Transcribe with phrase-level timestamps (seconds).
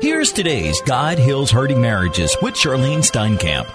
[0.00, 3.66] Here's today's God Heals Hurting Marriages with Charlene Steinkamp.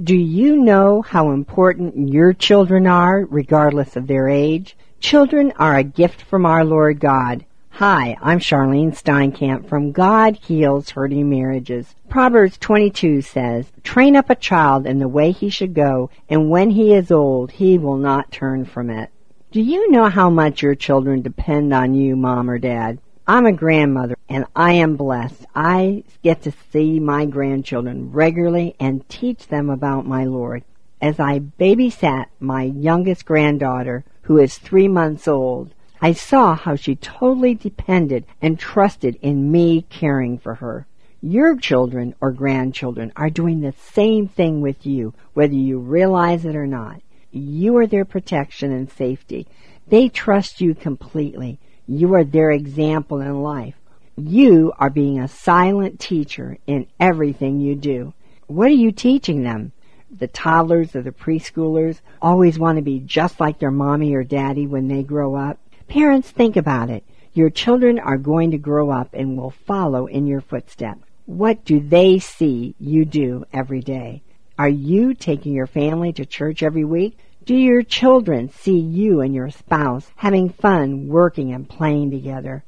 [0.00, 4.76] Do you know how important your children are, regardless of their age?
[5.00, 7.44] Children are a gift from our Lord God.
[7.70, 11.96] Hi, I'm Charlene Steinkamp from God Heals Hurting Marriages.
[12.08, 16.70] Proverbs 22 says, Train up a child in the way he should go, and when
[16.70, 19.10] he is old, he will not turn from it.
[19.50, 23.00] Do you know how much your children depend on you, mom or dad?
[23.30, 25.44] I'm a grandmother and I am blessed.
[25.54, 30.64] I get to see my grandchildren regularly and teach them about my Lord.
[31.02, 36.96] As I babysat my youngest granddaughter, who is three months old, I saw how she
[36.96, 40.86] totally depended and trusted in me caring for her.
[41.20, 46.56] Your children or grandchildren are doing the same thing with you, whether you realize it
[46.56, 47.02] or not.
[47.30, 49.46] You are their protection and safety.
[49.86, 51.58] They trust you completely.
[51.90, 53.74] You are their example in life.
[54.14, 58.12] You are being a silent teacher in everything you do.
[58.46, 59.72] What are you teaching them?
[60.10, 64.66] The toddlers or the preschoolers always want to be just like their mommy or daddy
[64.66, 65.58] when they grow up.
[65.86, 67.04] Parents, think about it.
[67.32, 71.00] Your children are going to grow up and will follow in your footsteps.
[71.24, 74.22] What do they see you do every day?
[74.58, 77.16] Are you taking your family to church every week?
[77.48, 82.62] Do your children see you and your spouse having fun working and playing together?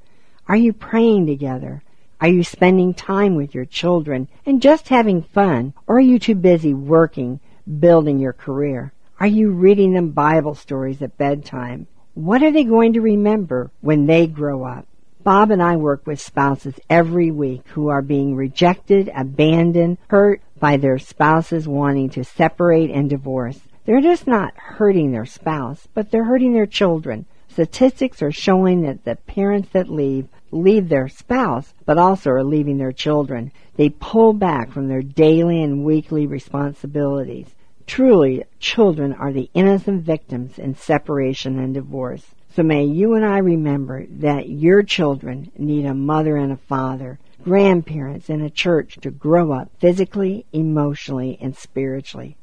[0.48, 1.82] Are you praying together?
[2.18, 5.74] Are you spending time with your children and just having fun?
[5.86, 7.40] Or are you too busy working,
[7.78, 8.94] building your career?
[9.18, 11.86] Are you reading them Bible stories at bedtime?
[12.14, 14.86] What are they going to remember when they grow up?
[15.22, 20.78] Bob and I work with spouses every week who are being rejected, abandoned, hurt by
[20.78, 23.60] their spouses wanting to separate and divorce.
[23.84, 27.26] They're just not hurting their spouse, but they're hurting their children.
[27.48, 32.78] Statistics are showing that the parents that leave leave their spouse, but also are leaving
[32.78, 33.52] their children.
[33.76, 37.46] They pull back from their daily and weekly responsibilities.
[37.86, 42.34] Truly, children are the innocent victims in separation and divorce.
[42.54, 47.18] So may you and I remember that your children need a mother and a father,
[47.42, 52.36] grandparents, and a church to grow up physically, emotionally, and spiritually.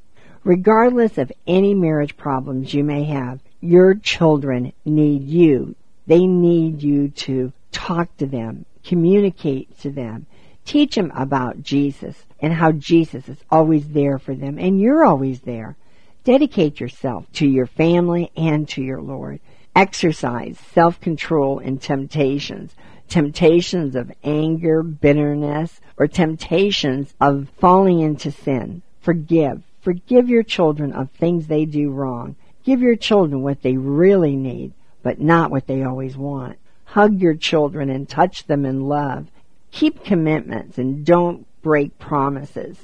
[0.47, 5.75] Regardless of any marriage problems you may have, your children need you.
[6.05, 10.25] They need you to talk to them, communicate to them,
[10.63, 15.41] teach them about Jesus and how Jesus is always there for them and you're always
[15.41, 15.75] there.
[16.23, 19.41] Dedicate yourself to your family and to your Lord.
[19.75, 22.73] Exercise self-control in temptations.
[23.09, 28.81] Temptations of anger, bitterness, or temptations of falling into sin.
[29.01, 29.61] Forgive.
[29.87, 32.35] Forgive your children of things they do wrong.
[32.65, 36.57] Give your children what they really need, but not what they always want.
[36.83, 39.27] Hug your children and touch them in love.
[39.71, 42.79] Keep commitments and don't break promises.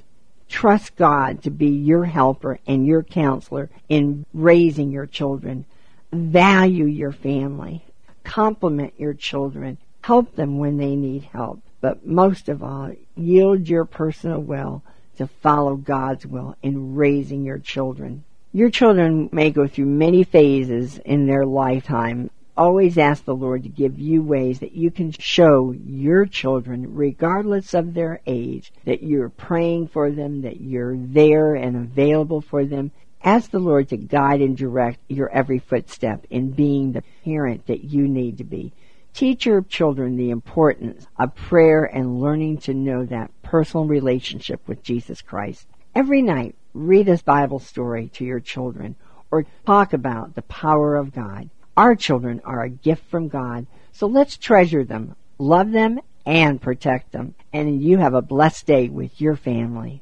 [0.48, 5.66] Trust God to be your helper and your counselor in raising your children.
[6.14, 7.84] Value your family.
[8.24, 9.78] Compliment your children.
[10.04, 11.60] Help them when they need help.
[11.82, 14.84] But most of all, yield your personal will
[15.18, 18.24] to follow God's will in raising your children.
[18.52, 23.70] Your children may go through many phases in their lifetime always ask the Lord to
[23.70, 29.30] give you ways that you can show your children, regardless of their age, that you're
[29.30, 32.92] praying for them, that you're there and available for them.
[33.24, 37.84] Ask the Lord to guide and direct your every footstep in being the parent that
[37.84, 38.74] you need to be.
[39.14, 44.82] Teach your children the importance of prayer and learning to know that personal relationship with
[44.82, 45.68] Jesus Christ.
[45.94, 48.96] Every night, read a Bible story to your children
[49.30, 51.52] or talk about the power of God.
[51.78, 57.12] Our children are a gift from God, so let's treasure them, love them, and protect
[57.12, 57.36] them.
[57.52, 60.02] And you have a blessed day with your family.